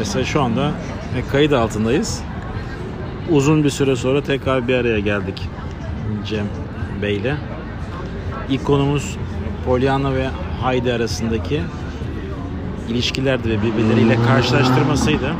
[0.00, 0.70] Mesela şu anda
[1.16, 2.22] e, kayıt altındayız.
[3.30, 5.48] Uzun bir süre sonra tekrar bir araya geldik
[6.26, 6.46] Cem
[7.02, 7.34] Bey'le.
[8.50, 9.16] İlk konumuz
[9.66, 10.26] Pollyanna ve
[10.62, 11.60] Haydi arasındaki
[12.88, 15.34] ilişkilerdi ve birbirleriyle karşılaştırmasıydı.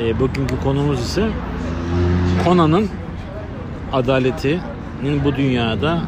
[0.00, 1.28] E, bugünkü konumuz ise
[2.44, 2.88] Conan'ın
[3.92, 6.02] adaletinin bu dünyada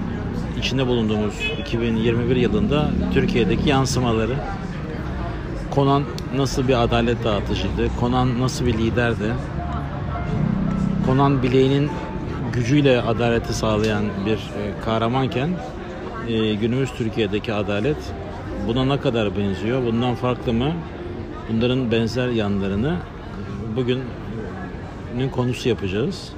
[0.59, 4.35] içinde bulunduğumuz 2021 yılında Türkiye'deki yansımaları.
[5.75, 6.03] Conan
[6.37, 7.89] nasıl bir adalet dağıtıcıydı?
[8.01, 9.35] Conan nasıl bir liderdi?
[11.07, 11.91] Conan bileğinin
[12.53, 15.51] gücüyle adaleti sağlayan bir e, kahramanken
[16.29, 17.96] e, günümüz Türkiye'deki adalet
[18.67, 19.85] buna ne kadar benziyor?
[19.87, 20.73] Bundan farklı mı?
[21.49, 22.96] Bunların benzer yanlarını
[23.77, 26.32] bugünün konusu yapacağız.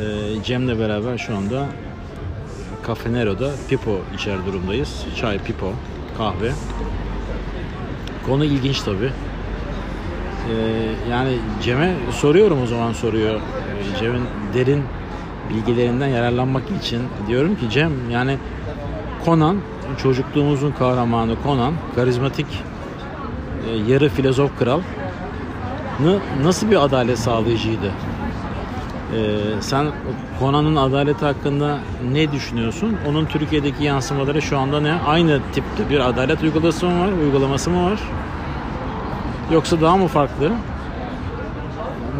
[0.00, 1.66] E, Cem'le beraber şu anda
[2.86, 5.04] Cafe Nero'da Pipo içer durumdayız.
[5.20, 5.72] Çay, Pipo,
[6.18, 6.52] kahve.
[8.26, 9.04] Konu ilginç tabi.
[9.04, 9.10] Ee,
[11.10, 13.34] yani Cem'e soruyorum o zaman soruyor.
[13.34, 14.22] Ee, Cem'in
[14.54, 14.82] derin
[15.50, 18.36] bilgilerinden yararlanmak için diyorum ki Cem yani
[19.24, 19.56] Conan
[20.02, 22.46] çocukluğumuzun kahramanı Conan karizmatik
[23.68, 24.80] e, yarı filozof kral
[26.42, 27.90] nasıl bir adalet sağlayıcıydı?
[29.14, 29.86] Ee, sen
[30.40, 31.78] Conan'ın adaleti hakkında
[32.12, 32.96] ne düşünüyorsun?
[33.08, 34.92] Onun Türkiye'deki yansımaları şu anda ne?
[34.92, 37.12] Aynı tipte bir adalet uygulaması mı var?
[37.24, 38.00] Uygulaması mı var?
[39.52, 40.52] Yoksa daha mı farklı?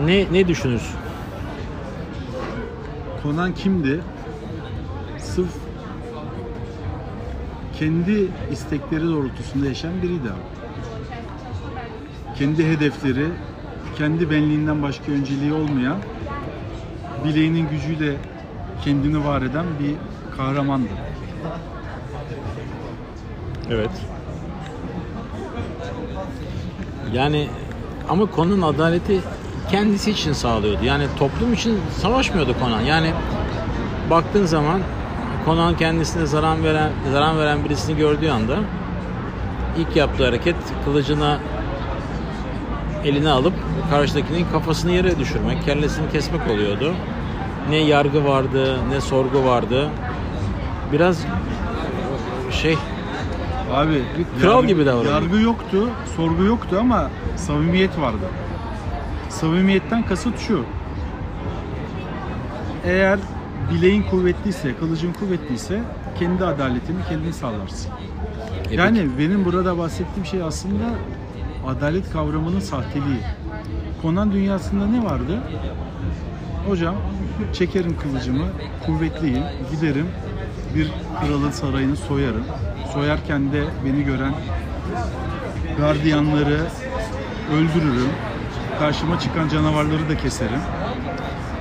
[0.04, 0.96] Ne ne düşünürsün?
[3.22, 4.00] Conan kimdi?
[5.18, 5.54] Sırf
[7.78, 10.54] kendi istekleri doğrultusunda yaşayan biriydi abi.
[12.38, 13.26] Kendi hedefleri,
[13.98, 15.96] kendi benliğinden başka önceliği olmayan
[17.25, 18.17] bileğinin gücüyle
[18.84, 19.94] kendini var eden bir
[20.36, 20.89] kahramandı.
[23.70, 23.91] Evet.
[27.12, 27.48] Yani
[28.08, 29.20] ama konunun adaleti
[29.70, 30.84] kendisi için sağlıyordu.
[30.84, 32.80] Yani toplum için savaşmıyordu Conan.
[32.80, 33.11] Yani
[34.11, 34.80] baktığın zaman
[35.45, 38.57] Conan kendisine zarar veren zarar veren birisini gördüğü anda
[39.79, 41.39] ilk yaptığı hareket kılıcına
[43.04, 43.54] eline alıp
[43.90, 46.94] karşıdakinin kafasını yere düşürmek, kellesini kesmek oluyordu.
[47.70, 49.90] Ne yargı vardı, ne sorgu vardı.
[50.92, 51.18] Biraz
[52.50, 52.76] şey
[53.72, 54.02] Abi
[54.40, 55.22] Kral yargı, gibi davranıyor.
[55.22, 58.24] Yargı yoktu, sorgu yoktu ama samimiyet vardı.
[59.28, 60.64] Samimiyetten kasıt şu.
[62.84, 63.18] Eğer
[63.72, 65.80] bileğin kuvvetliyse, kılıcın kuvvetliyse
[66.18, 67.90] kendi adaletini kendin sağlarsın.
[68.70, 70.84] E Yani benim burada bahsettiğim şey aslında
[71.69, 73.20] adalet kavramının sahteliği.
[74.02, 75.39] Conan dünyasında ne vardı?
[76.69, 76.95] Hocam
[77.52, 78.47] çekerim kılıcımı,
[78.86, 80.07] kuvvetliyim, giderim
[80.75, 82.45] bir kralın sarayını soyarım.
[82.92, 84.35] Soyarken de beni gören
[85.79, 86.61] gardiyanları
[87.52, 88.11] öldürürüm.
[88.79, 90.61] Karşıma çıkan canavarları da keserim.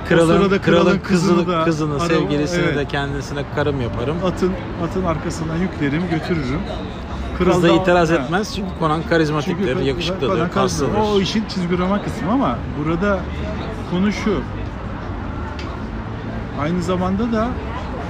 [0.08, 2.76] kralın, kralın, kralın kızını, kızını da kızını, araba- sevgilisini evet.
[2.76, 4.16] de kendisine karım yaparım.
[4.24, 4.52] Atın
[4.84, 6.60] atın arkasına yüklerim, götürürüm.
[7.38, 8.14] Kız da itiraz Ha.
[8.14, 10.98] etmez çünkü Conan karizmatiktir, Çünkü yakışıklıdır, kaslıdır.
[10.98, 13.18] O işin çizgi roman kısmı ama burada
[13.90, 14.40] konu şu.
[16.60, 17.48] Aynı zamanda da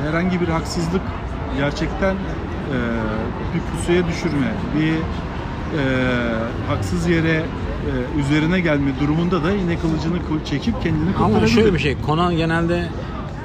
[0.06, 1.00] herhangi bir haksızlık
[1.58, 2.18] gerçekten e,
[3.54, 5.82] bir pusuya düşürme, bir e,
[6.68, 7.42] haksız yere e,
[8.20, 11.48] üzerine gelme durumunda da yine kılıcını kıl- çekip kendini Ama kurtarabilir.
[11.54, 12.88] şöyle bir şey, Conan genelde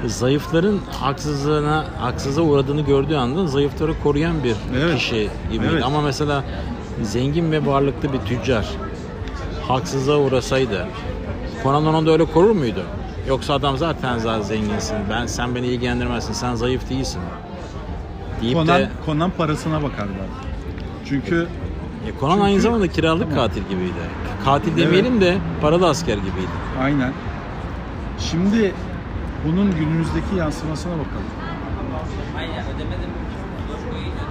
[0.06, 4.94] zayıfların haksızlığına, haksıza uğradığını gördüğü anda zayıfları koruyan bir Evet.
[4.94, 5.70] kişi gibiydi.
[5.72, 5.84] Evet.
[5.84, 6.44] Ama mesela
[7.02, 8.66] zengin ve varlıklı bir tüccar
[9.68, 10.86] haksıza uğrasaydı
[11.62, 12.82] Conan onu da öyle korur muydu?
[13.28, 14.96] Yoksa adam zaten zaten zenginsin.
[15.10, 16.32] Ben sen beni ilgilendirmezsin.
[16.32, 17.20] Sen zayıf değilsin.
[18.42, 20.10] Deyip Conan, de Conan parasına bakardı.
[21.08, 21.46] Çünkü
[22.06, 23.46] e, Conan aynı Çünkü- zamanda kiralık Tamam.
[23.48, 23.92] katil gibiydi.
[24.44, 26.48] Katil demeyelim de paralı asker gibiydi.
[26.82, 27.12] Aynen.
[28.18, 28.74] Şimdi
[29.46, 31.30] bunun günümüzdeki yansımasına bakalım.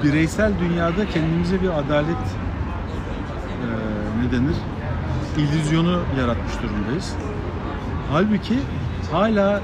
[0.03, 4.55] Bireysel dünyada kendimize bir adalet eee ne denir?
[5.37, 7.13] İllüzyonu yaratmış durumdayız.
[8.11, 8.59] Halbuki
[9.11, 9.61] hala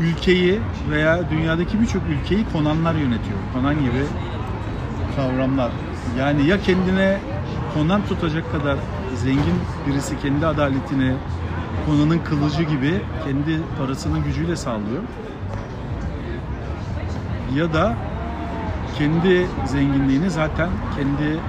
[0.00, 3.38] ülkeyi veya dünyadaki birçok ülkeyi konanlar yönetiyor.
[3.54, 4.04] Konan gibi
[5.16, 5.70] kavramlar.
[6.18, 7.18] Yani ya kendine
[7.74, 8.76] konan tutacak kadar
[9.16, 9.54] zengin
[9.86, 11.14] birisi kendi adaletini
[11.88, 15.02] konanın kılıcı gibi kendi parasının gücüyle sağlıyor.
[17.54, 17.96] Ya da
[18.98, 21.40] kendi zenginliğini zaten kendi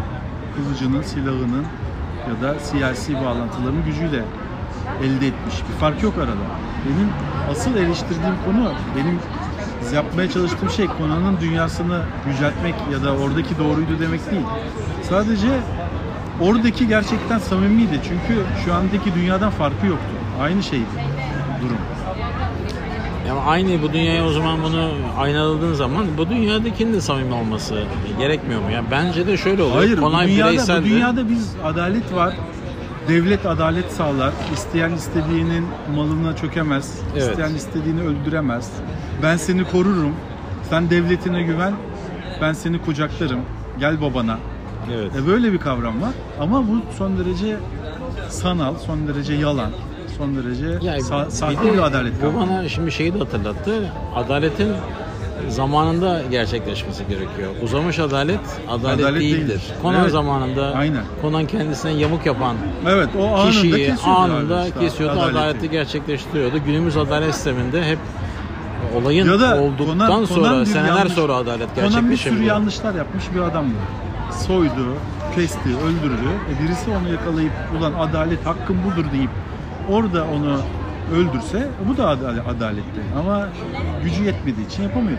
[0.56, 1.66] kılıcının, silahının
[2.30, 4.24] ya da siyasi bağlantılarının gücüyle
[5.04, 5.64] elde etmiş.
[5.70, 6.46] Bir fark yok arada.
[6.86, 7.10] Benim
[7.52, 9.20] asıl eleştirdiğim konu, benim
[9.96, 14.46] yapmaya çalıştığım şey Conan'ın dünyasını yüceltmek ya da oradaki doğruydu demek değil.
[15.10, 15.48] Sadece
[16.42, 18.00] oradaki gerçekten samimiydi.
[18.04, 20.06] Çünkü şu andaki dünyadan farkı yoktu.
[20.42, 20.86] Aynı şeydi
[21.64, 21.78] durum.
[23.28, 27.84] Yani aynı bu dünyaya o zaman bunu aynaladığın zaman bu dünyadakinin de samimi olması
[28.20, 28.72] gerekmiyor mu?
[28.72, 29.78] Ya bence de şöyle oluyor.
[29.78, 30.90] Hayır, bu Konay dünyada, bu bireyseldi.
[30.90, 32.34] dünyada biz adalet var.
[33.08, 34.34] Devlet adalet sağlar.
[34.54, 35.66] İsteyen istediğinin
[35.96, 37.00] malına çökemez.
[37.14, 37.22] Evet.
[37.30, 38.72] İsteyen istediğini öldüremez.
[39.24, 40.16] Ben seni korurum.
[40.70, 41.74] Sen devletine güven.
[42.42, 43.40] Ben seni kucaklarım.
[43.80, 44.38] Gel babana.
[44.96, 45.12] Evet.
[45.16, 46.10] E böyle bir kavram var.
[46.42, 47.58] Ama bu son derece
[48.30, 49.70] sanal, son derece yalan,
[50.18, 52.50] son derece Yani sa- sahte de bir, adalet Bu kavramı.
[52.52, 53.92] bana şimdi şeyi de hatırlattı.
[54.16, 54.70] Adaletin
[55.50, 57.52] zamanında gerçekleşmesi gerekiyor.
[57.64, 58.40] Uzamış adalet
[58.70, 59.38] adalet, Adalet değildir.
[59.48, 59.62] değildir.
[59.82, 60.12] Konan Evet.
[60.12, 61.04] zamanında Aynen.
[61.22, 62.56] Konan kendisine yamuk yapan
[62.88, 65.38] Evet, o anında kişiyi kesiyordu anında işte kesiyordu, adaleti.
[65.40, 65.70] adaleti.
[65.70, 66.58] gerçekleştiriyordu.
[66.66, 67.98] Günümüz adalet sisteminde hep
[68.96, 72.44] olayın Ya da olduktan Conan- sonra, Conan bir seneler yanlış- sonra adalet Conan bir sürü
[72.44, 73.74] yanlışlar yapmış bir adamdı.
[74.50, 74.96] Soydu,
[75.36, 76.30] kesti, öldürdü.
[76.50, 79.30] E birisi onu yakalayıp ulan adalet hakkım budur deyip
[79.90, 80.62] orada onu
[81.16, 83.02] öldürse bu da adale- adaletti.
[83.20, 83.50] Ama
[84.04, 85.18] gücü yetmediği için yapamıyor.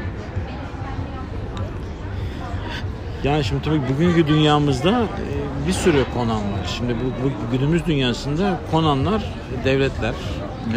[3.24, 6.66] Yani şimdi tabii bugünkü dünyamızda e, bir sürü Konan var.
[6.76, 9.22] Şimdi bu, bu günümüz dünyasında Konanlar
[9.64, 10.14] devletler,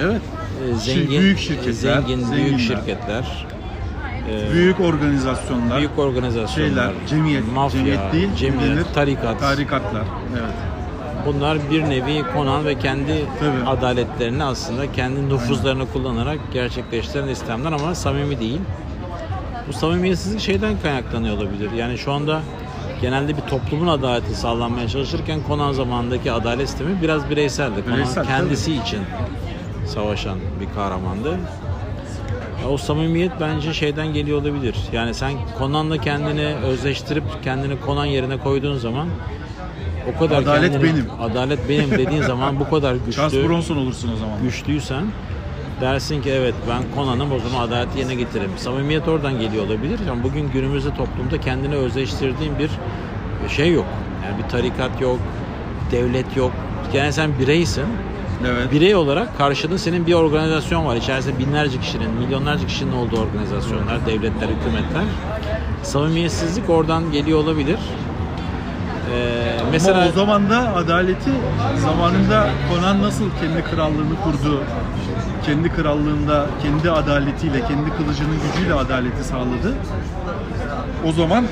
[0.03, 0.21] Evet.
[0.71, 3.45] e, zengin, büyük şirketler, zengin büyük şirketler,
[4.29, 9.39] e, Büyük organizasyonlar, büyük organizasyonlar, şeyler, cemiyet, mafya, cemiyet değil, cemiyet, denir, tarikat.
[9.39, 10.03] tarikatlar.
[10.31, 10.53] Evet.
[11.25, 13.69] Bunlar bir nevi Konan ve kendi Tabii.
[13.69, 18.59] adaletlerini aslında kendi nüfuzlarını kullanarak gerçekleştiren istemler ama samimi değil.
[19.67, 21.71] Bu samimiyetsizlik şeyden kaynaklanıyor olabilir.
[21.71, 22.41] Yani şu anda
[23.01, 27.83] genelde bir toplumun adaleti sağlanmaya çalışırken Konan zamanındaki adalet sistemi biraz bireyseldi.
[27.83, 28.99] Konan Bireysel, kendisi için
[29.87, 31.37] savaşan bir kahramandı.
[32.69, 34.75] O samimiyet bence şeyden geliyor olabilir.
[34.93, 39.07] Yani sen Conan'la kendini özleştirip kendini Conan yerine koyduğun zaman
[40.15, 41.05] o kadar Adalet kendini- benim.
[41.21, 44.41] Adalet benim dediğin zaman bu kadar Charles güçlü Bronson olursun o zaman.
[44.43, 45.03] güçlüysen
[45.81, 48.51] dersin ki evet ben Conan'ım o zaman adaleti yerine getiririm.
[48.57, 49.99] Samimiyet oradan geliyor olabilir.
[50.11, 52.69] Ama bugün günümüzde toplumda kendini özleştirdiğin bir
[53.49, 53.85] şey yok.
[54.25, 55.19] Yani bir tarikat yok,
[55.91, 56.51] devlet yok.
[56.93, 57.85] Yani sen bireysin.
[58.47, 58.71] Evet.
[58.71, 60.95] Birey olarak karşında senin bir organizasyon var.
[60.95, 65.03] İçerisinde binlerce kişinin, milyonlarca kişinin olduğu organizasyonlar, devletler, hükümetler.
[65.83, 67.79] Samimiyetsizlik oradan geliyor olabilir.
[69.11, 71.31] Ee, mesela Ama o zaman da adaleti
[71.81, 74.63] zamanında Conan nasıl kendi krallığını kurdu,
[75.45, 79.73] kendi krallığında kendi adaletiyle, kendi kılıcının gücüyle adaleti sağladı.
[81.07, 81.45] O zaman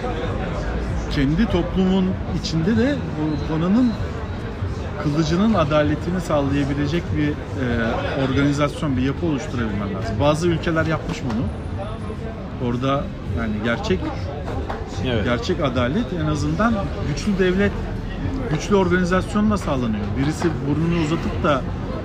[1.16, 2.06] kendi toplumun
[2.42, 2.96] içinde de
[3.48, 3.92] Conan'ın
[5.04, 7.34] kılıcının adaletini sağlayabilecek bir e,
[8.30, 10.16] organizasyon, bir yapı oluşturabilmen lazım.
[10.20, 11.46] Bazı ülkeler yapmış bunu.
[12.70, 13.04] Orada
[13.38, 14.00] yani gerçek
[15.06, 15.26] evet.
[15.26, 16.74] gerçek adalet en azından
[17.08, 17.72] güçlü devlet,
[18.52, 20.06] güçlü organizasyonla sağlanıyor.
[20.20, 21.62] Birisi burnunu uzatıp da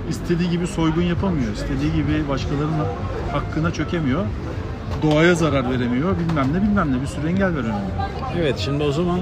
[0.09, 1.53] istediği gibi soygun yapamıyor.
[1.53, 2.85] istediği gibi başkalarının
[3.31, 4.25] hakkına çökemiyor.
[5.03, 6.15] Doğaya zarar veremiyor.
[6.19, 7.91] Bilmem ne bilmem ne bir sürü engel var önünde.
[8.37, 9.19] Evet şimdi o zaman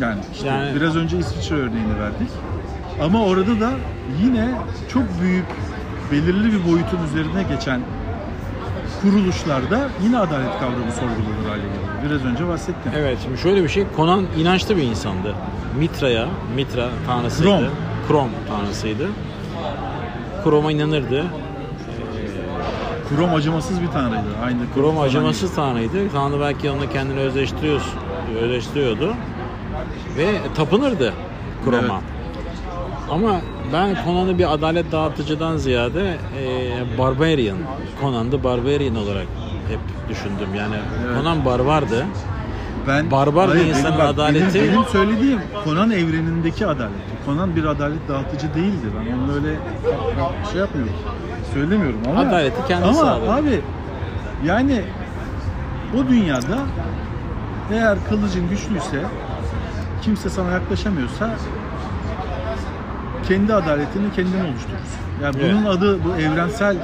[0.00, 2.28] Yani işte Yani- biraz önce İsviçre örneğini verdik.
[3.00, 3.70] Ama orada da
[4.22, 4.48] yine
[4.92, 5.44] çok büyük
[6.12, 7.80] belirli bir boyutun üzerine geçen
[9.02, 11.86] kuruluşlarda yine adalet kavramı sorgulanır hale geliyor.
[12.04, 12.92] Biraz önce bahsettim.
[12.96, 15.34] evet şimdi şöyle bir şey Conan inançlı bir insandı.
[15.78, 17.48] Mitra'ya, Mitra tanrısıydı.
[17.48, 17.68] Krom.
[18.08, 19.08] Krom tanrısıydı.
[20.44, 21.24] Krom'a inanırdı.
[23.08, 24.28] Krom acımasız bir tanrıydı.
[24.44, 26.10] Aynı Krom acımasız tanrıydı.
[26.12, 27.80] Tanrı belki onunla kendini özleştiriyor,
[28.40, 29.14] özleştiriyordu.
[30.16, 30.26] Ve
[30.56, 31.12] tapınırdı
[31.64, 31.78] Krom'a.
[31.78, 32.15] Evet.
[33.10, 33.40] Ama
[33.72, 37.56] ben Conan'ı bir adalet dağıtıcıdan ziyade e, barbarian,
[38.00, 39.26] Conan'dı barbarian olarak
[39.68, 40.48] hep düşündüm.
[40.56, 40.74] Yani
[41.06, 41.16] Evet.
[41.16, 42.06] Conan barbardı.
[42.88, 46.90] Ben Barbar bir Hayır, insanın benim adaleti- Benim, benim söylediğim Conan evrenindeki adalet.
[47.26, 48.86] Conan bir adalet dağıtıcı değildi.
[49.08, 49.56] Ben onu öyle
[50.52, 50.92] şey yapmıyorum.
[51.54, 53.32] Söylemiyorum ama Adaleti kendi ama sağladı.
[53.32, 53.60] abi
[54.44, 54.82] yani
[55.96, 56.58] o dünyada
[57.72, 59.00] eğer kılıcın güçlüyse
[60.02, 61.30] kimse sana yaklaşamıyorsa
[63.28, 65.00] kendi adaletini kendin oluşturursun.
[65.22, 65.52] Yani Evet.
[65.54, 66.76] bunun adı bu evrensel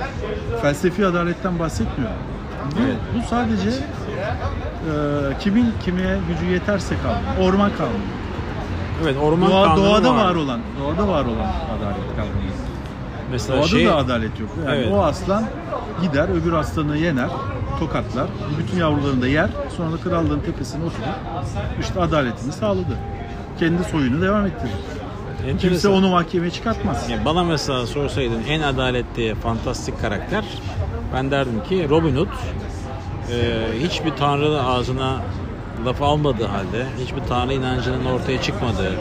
[0.62, 2.16] felsefi adaletten bahsetmiyorum.
[2.76, 2.96] Bu, Evet.
[3.16, 4.92] bu sadece e,
[5.40, 7.46] kimin kime gücü yeterse kaldı.
[7.48, 7.94] Orman kanunu.
[9.04, 10.24] Evet orman Doğa, kanunu doğada var.
[10.30, 12.52] var olan, doğada var olan adalet kavramı.
[13.30, 14.50] Mesela Doğada şey, da adalet yok.
[14.66, 14.92] Yani Evet.
[14.92, 15.44] o aslan
[16.02, 17.28] gider öbür aslanı yener,
[17.78, 18.26] tokatlar,
[18.58, 21.02] bütün yavrularını da yer, sonra da krallığın tepesine oturur.
[21.80, 22.96] İşte adaletini sağladı.
[23.58, 24.72] Kendi soyunu devam ettirir.
[25.42, 25.92] Kimse enteresan.
[25.92, 27.10] onu mahkemeye çıkartmaz.
[27.10, 30.44] Ya bana mesela sorsaydın en adaletli fantastik karakter
[31.14, 35.20] ben derdim ki Robin Hood e, hiçbir tanrı ağzına
[35.86, 38.92] laf almadığı halde, hiçbir tanrı inancının ortaya çıkmadığı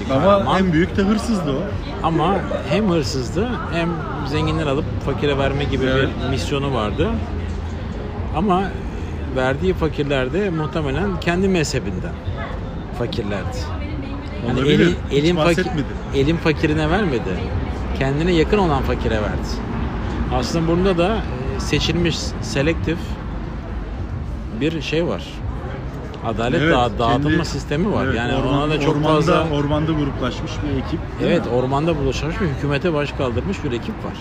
[0.00, 0.40] bir kahraman.
[0.40, 1.62] Ama en büyük de hırsızdı o.
[2.06, 2.34] Ama
[2.68, 3.88] hem hırsızdı hem
[4.26, 6.08] zenginler alıp fakire verme gibi Evet.
[6.24, 7.08] bir misyonu vardı.
[8.36, 8.62] Ama
[9.36, 12.12] verdiği fakirler de muhtemelen kendi mezhebinden
[12.98, 13.58] fakirlerdi.
[14.48, 14.96] Yani Olabilir.
[15.10, 15.86] Hiç elin, fakir, bahsetmedi.
[16.14, 17.30] elin fakirine vermedi.
[17.98, 19.48] Kendine yakın olan fakire verdi.
[20.34, 21.16] Aslında burada da
[21.56, 22.98] e, seçilmiş selektif
[24.60, 25.22] bir şey var.
[26.26, 28.04] Adalet Evet, dağı- dağıtılma sistemi var.
[28.04, 31.00] evet, yani orman- ona da çok ormanda, fazla Ormanda gruplaşmış bir ekip.
[31.24, 31.52] Evet mi?
[31.52, 34.12] ormanda buluşmuş ve hükümete baş kaldırmış bir ekip var.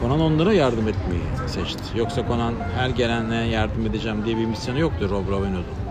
[0.00, 1.82] Conan onlara yardım etmeyi seçti.
[1.98, 5.89] Yoksa Conan her gelene yardım edeceğim diye bir misyonu yoktu Rob Robin Hood'un.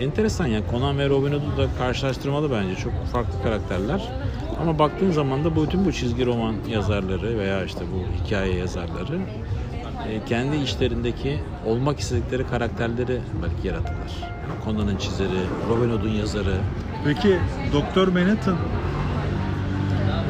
[0.00, 2.76] Enteresan yani Conan ve Robin Hood'u da karşılaştırmalı bence.
[2.76, 4.02] Çok farklı karakterler.
[4.60, 9.18] Ama baktığın zaman da bütün bu çizgi roman yazarları veya işte bu hikaye yazarları
[10.08, 14.12] e, kendi içlerindeki olmak istedikleri karakterleri belki yaratırlar.
[14.22, 16.56] Yani Conan'ın çizeri, Robin Hood'un yazarı,
[17.04, 17.38] Peki
[17.72, 18.56] Doktor Manhattan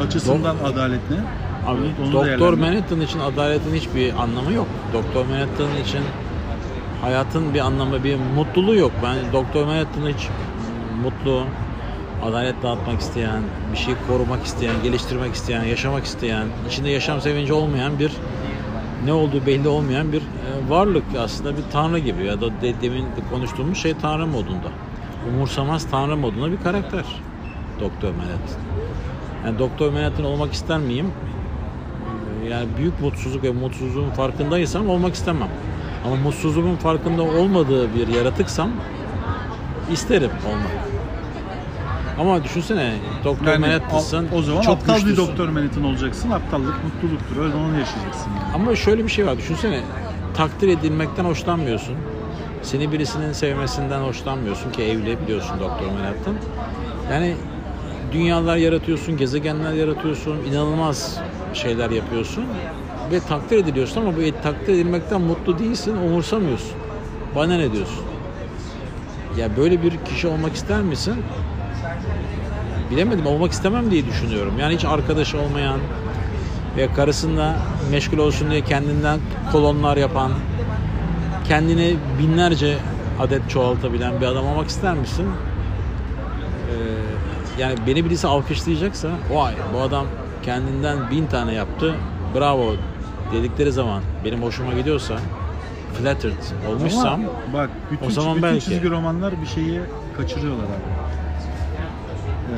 [0.07, 1.17] açısından adalet ne?
[1.67, 2.55] Abi Doktor.
[2.55, 4.67] Manhattan için adaletin hiçbir anlamı yok.
[4.93, 6.01] Doktor Manhattan için
[7.05, 8.93] hayatın bir anlamı, bir mutluluğu yok.
[9.03, 10.29] Ben Doktor Manhattan hiç
[11.03, 11.45] mutlu,
[12.23, 13.43] adalet dağıtmak isteyen,
[13.73, 18.13] bir şeyi korumak isteyen, geliştirmek isteyen, yaşamak isteyen, içinde yaşam sevinci olmayan bir
[19.05, 20.23] ne olduğu belli olmayan bir e,
[20.69, 24.69] varlık aslında bir tanrı gibi ya da de, demin konuştuğumuz şey tanrı modunda.
[25.29, 27.05] Umursamaz tanrı modunda bir karakter.
[27.81, 28.61] Doktor Manhattan.
[29.47, 31.07] Yani Doktor Manhattan olmak ister miyim?
[32.51, 35.49] Yani büyük mutsuzluk ve mutsuzluğun farkındaysam olmak istemem.
[36.05, 38.71] Ama mutsuzluğumun farkında olmadığı bir yaratıksam
[39.93, 40.71] isterim olmak.
[42.21, 42.95] Ama düşünsene
[43.25, 44.29] Doktor Yani Manhattan'sın.
[44.33, 45.17] o, o zaman çok aptal bir.
[45.17, 46.31] Doktor Manhattan olacaksın.
[46.31, 47.37] Aptallık mutluluktur.
[47.37, 48.31] Öyle onu yaşayacaksın.
[48.31, 48.55] Yani.
[48.55, 49.39] Ama şöyle bir şey var.
[49.39, 49.81] Düşünsene
[50.35, 51.95] takdir edilmekten hoşlanmıyorsun.
[52.63, 56.35] Seni birisinin sevmesinden hoşlanmıyorsun ki evli biliyorsun Doktor Manhattan.
[57.13, 57.35] Yani
[58.13, 61.21] dünyalar yaratıyorsun, gezegenler yaratıyorsun, inanılmaz
[61.55, 62.45] şeyler yapıyorsun
[63.13, 66.77] ve takdir ediliyorsun ama bu takdir edilmekten mutlu değilsin, umursamıyorsun.
[67.37, 68.05] Bana ne diyorsun?
[69.39, 71.15] Ya böyle bir kişi olmak ister misin?
[72.91, 74.53] Bilemedim olmak istemem diye düşünüyorum.
[74.59, 75.81] Yani hiç arkadaş olmayan
[76.77, 77.57] ve karısında
[77.91, 79.21] meşgul olsun diye kendinden
[79.53, 80.33] kolonlar yapan,
[81.49, 82.79] kendini binlerce
[83.21, 85.27] adet çoğaltabilen bir adam olmak ister misin?
[86.71, 90.07] Ee, yani beni birisi alkışlayacaksa vay bu adam
[90.43, 91.95] kendinden bin tane yaptı
[92.35, 92.75] bravo
[93.33, 95.17] dedikleri zaman benim hoşuma gidiyorsa
[95.99, 98.65] flattered olmuşsam Ama bak bütün, o zaman bütün belki.
[98.65, 99.81] çizgi romanlar bir şeyi
[100.17, 100.95] kaçırıyorlar abi.
[102.51, 102.57] Ee,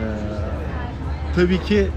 [1.34, 1.88] tabii ki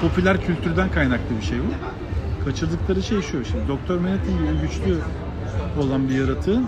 [0.00, 2.44] popüler kültürden kaynaklı bir şey bu.
[2.44, 3.44] Kaçırdıkları şey şu.
[3.44, 4.98] Şimdi Doktor Manhattan gibi güçlü
[5.80, 6.66] olan bir yaratığın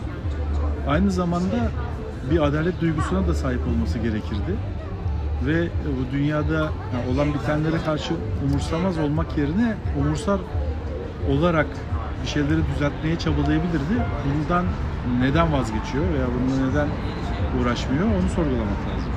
[0.89, 1.57] aynı zamanda
[2.31, 4.55] bir adalet duygusuna da sahip olması gerekirdi.
[5.47, 8.15] Ve bu dünyada yani olan bitenlere karşı
[8.49, 10.41] umursamaz olmak yerine umursar
[11.31, 11.67] olarak
[12.23, 13.95] bir şeyleri düzeltmeye çabalayabilirdi.
[14.39, 14.65] Bundan
[15.21, 16.89] neden vazgeçiyor veya bununla neden
[17.61, 19.13] uğraşmıyor onu sorgulamak lazım.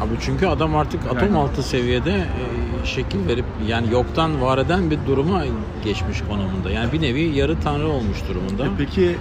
[0.00, 4.90] Abi çünkü adam artık atom Yani- altı seviyede e, şekil verip yani yoktan var eden
[4.90, 5.42] bir duruma
[5.84, 6.70] geçmiş konumunda.
[6.70, 8.66] Yani bir nevi yarı tanrı olmuş durumunda.
[8.66, 9.16] E peki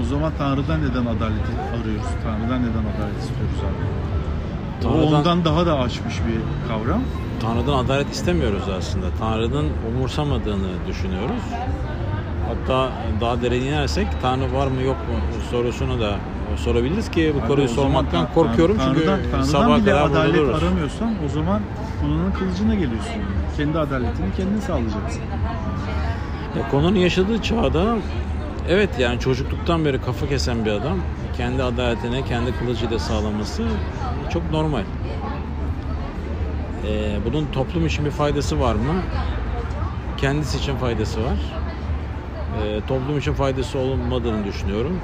[0.00, 2.06] o zaman Tanrı'dan neden adaleti arıyoruz?
[2.24, 3.86] Tanrı'dan neden adalet istiyoruz abi?
[4.88, 7.02] O Tanrı'dan- ondan daha da aşmış bir kavram.
[7.40, 9.06] Tanrı'dan adalet istemiyoruz aslında.
[9.18, 11.42] Tanrı'nın umursamadığını düşünüyoruz.
[12.48, 12.90] Hatta
[13.20, 15.14] daha derin inersek Tanrı var mı yok mu
[15.50, 16.16] sorusunu da
[16.56, 20.62] sorabiliriz ki bu zaman sormaktan Tan- korkuyorum çünkü Tanrı'dan, Tanrı'dan sabaha bile kadar adalet buluruz.
[20.62, 21.60] aramıyorsan o zaman
[22.00, 23.12] Kunan'ın kılıcına geliyorsun.
[23.56, 25.22] Kendi adaletini kendin sağlayacaksın.
[26.58, 27.96] Ya konunun yaşadığı çağda
[28.68, 30.98] evet yani çocukluktan beri kafa kesen bir adam
[31.36, 33.62] kendi adaletini kendi kılıcıyla sağlaması
[34.32, 34.82] çok normal.
[36.88, 38.94] Ee, bunun toplum için bir faydası var mı?
[40.16, 41.38] Kendisi için faydası var.
[42.62, 45.00] Ee, toplum için faydası olmadığını düşünüyorum.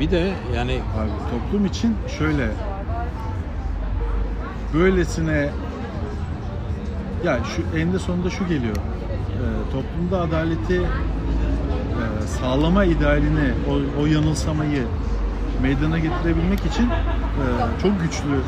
[0.00, 2.48] Bir de yani Abi toplum için şöyle
[4.74, 5.50] böylesine
[7.24, 8.76] ya şu eninde sonunda şu geliyor.
[8.76, 14.82] Ee, toplumda adaleti e, sağlama idealini, o, o yanılsamayı
[15.62, 17.44] meydana getirebilmek için e,
[17.82, 18.40] çok güçlü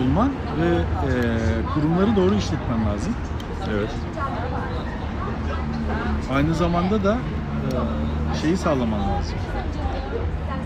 [0.00, 0.30] olman
[0.60, 1.12] ve e,
[1.74, 3.14] kurumları doğru işletmen lazım.
[3.70, 3.90] evet
[6.34, 7.16] Aynı zamanda da
[8.32, 9.34] e, şeyi sağlaman lazım.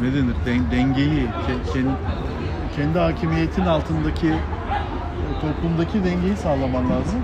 [0.02, 0.34] Ne denir?
[0.46, 1.96] Den- dengeyi, ke- ken-
[2.76, 4.36] kendi hakimiyetin altındaki e,
[5.40, 7.20] toplumdaki dengeyi sağlaman lazım.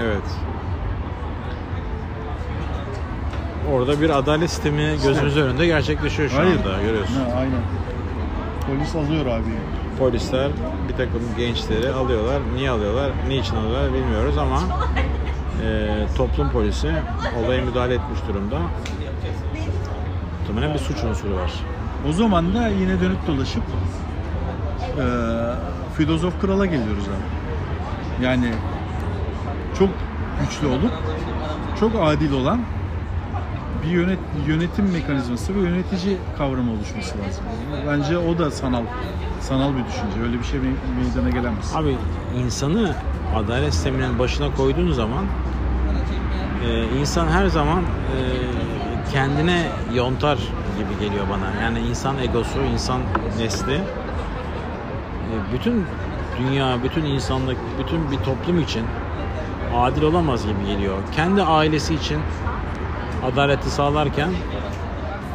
[0.00, 0.22] Evet.
[3.72, 7.14] orada bir adalet sistemi gözümüzün önünde gerçekleşiyor şu anda görüyorsun.
[7.14, 7.60] Ha, aynen.
[8.68, 9.44] Polis alıyor abi.
[9.98, 10.50] Polisler
[10.88, 12.40] bir takım gençleri alıyorlar.
[12.54, 14.60] Niye alıyorlar, niçin alıyorlar bilmiyoruz ama
[15.64, 16.92] e, toplum polisi
[17.44, 18.58] olaya müdahale etmiş durumda.
[20.40, 21.52] Muhtemelen bir suç unsuru var.
[22.08, 23.62] O zaman da yine dönüp dolaşıp
[24.98, 25.04] eee
[25.96, 28.24] filozof krala geliyoruz abi.
[28.24, 28.50] Yani
[29.78, 29.88] çok
[30.40, 30.92] güçlü olup
[31.80, 32.60] çok adil olan
[33.82, 37.44] bir yönet, yönetim mekanizması ve yönetici kavramı oluşması lazım.
[37.88, 38.82] Bence o da sanal
[39.40, 40.22] sanal bir düşünce.
[40.22, 41.76] Öyle bir şey me- meydana gelemez.
[41.76, 41.96] Abi
[42.44, 42.94] insanı
[43.36, 45.24] adalet sisteminin başına koyduğun zaman
[46.64, 48.18] e, insan her zaman e,
[49.12, 50.38] kendine yontar
[50.78, 51.62] gibi geliyor bana.
[51.62, 53.00] Yani insan egosu, insan
[53.38, 55.84] nesli e, bütün
[56.38, 58.82] dünya, bütün insanlık, bütün bir toplum için
[59.74, 60.96] adil olamaz gibi geliyor.
[61.16, 62.18] Kendi ailesi için
[63.24, 64.30] adaleti sağlarken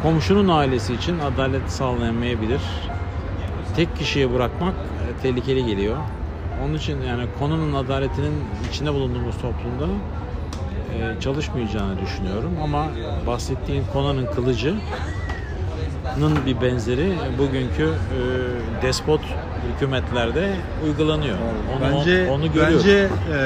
[0.04, 2.62] komşunun ailesi için adaleti sağlayamayabilir.
[3.75, 5.98] Tek kişiye bırakmak e, tehlikeli geliyor.
[6.66, 8.34] Onun için yani konunun adaletinin
[8.70, 9.86] içinde bulunduğumuz toplumda
[10.94, 12.88] e, çalışmayacağını düşünüyorum ama
[13.28, 14.82] bahsettiğin konanın kılıcının
[16.46, 19.22] bir benzeri bugünkü e, despot
[19.75, 21.38] hükümetlerde uygulanıyor.
[21.78, 22.78] Onu, bence onu görüyoruz.
[22.78, 23.40] bence eee,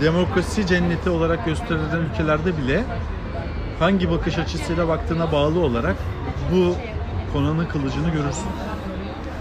[0.00, 2.84] demokrasi cenneti olarak gösterilen ülkelerde bile
[3.78, 5.96] hangi bakış açısıyla baktığına bağlı olarak
[6.52, 6.74] bu
[7.32, 8.48] konanın kılıcını görürsün.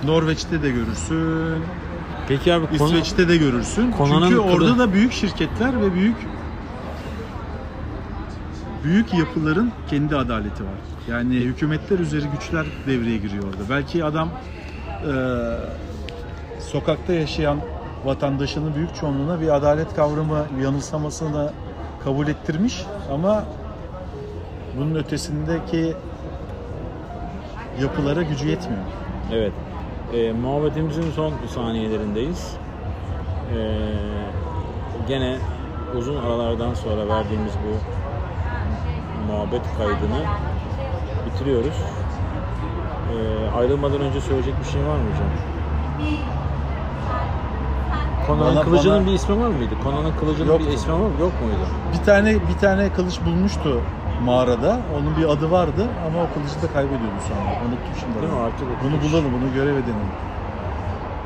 [0.03, 1.63] Norveç'te de görürsün,
[2.27, 3.91] Peki abi konu, İsveç'te de görürsün.
[3.91, 6.15] Konanın Çünkü kılı- orada da büyük şirketler ve büyük
[8.83, 10.79] büyük yapıların kendi adaleti var.
[11.09, 13.69] Yani hükümetler üzeri güçler devreye giriyor orada.
[13.69, 14.29] Belki adam
[15.05, 15.11] eee,
[16.59, 17.57] sokakta yaşayan
[18.05, 21.51] vatandaşının büyük çoğunluğuna bir adalet kavramı yanılsamasını
[22.03, 23.43] kabul ettirmiş ama
[24.77, 25.95] bunun ötesindeki
[27.81, 28.81] yapılara gücü yetmiyor.
[29.33, 29.53] Evet.
[30.13, 32.53] E, muhabbetimizin son saniyelerindeyiz.
[33.55, 33.57] E,
[35.07, 35.37] gene
[35.97, 37.73] uzun aralardan sonra verdiğimiz bu
[39.31, 40.19] muhabbet kaydını
[41.25, 41.75] bitiriyoruz.
[43.13, 45.27] E, ayrılmadan önce söyleyecek bir şey var mı hocam?
[48.27, 49.73] Konanın kılıcının bana- bir ismi var mıydı?
[49.83, 50.65] Konanın kılıcının Yoktu.
[50.67, 51.09] bir ismi var mı?
[51.21, 51.67] Yok muydu?
[51.93, 53.81] Bir tane bir tane kılıç bulmuştu
[54.23, 54.79] mağarada.
[54.97, 57.49] Onun bir adı vardı ama o kılıcı da kaybediyordu sonra.
[57.67, 58.21] Unuttum şimdi.
[58.21, 58.39] Değil mi?
[58.39, 60.09] Artık Bunu bulalım, bunu görev edelim.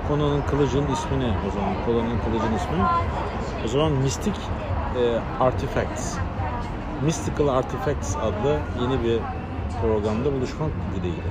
[0.07, 1.73] Konanın kılıcının ismi ne o zaman?
[1.85, 2.77] Konanın kılıcının ismi.
[3.65, 4.33] O zaman Mystic
[4.99, 6.17] e, Artifacts.
[7.05, 9.19] Mystical Artifacts adlı yeni bir
[9.81, 11.21] programda buluşmak dileğiyle.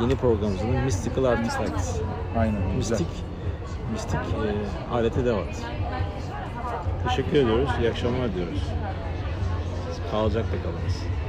[0.00, 1.96] Yeni programımızın Mystical Artifacts.
[2.38, 2.60] Aynen.
[2.76, 2.98] Güzel.
[2.98, 3.24] Mistik,
[3.92, 5.46] mistik e, alete devat.
[7.08, 7.68] Teşekkür ediyoruz.
[7.80, 8.62] İyi akşamlar diyoruz.
[10.14, 11.23] Sağlıcakla kalınız.